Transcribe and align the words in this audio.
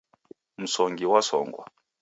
Msongi 0.57 1.05
wasongwa. 1.05 1.63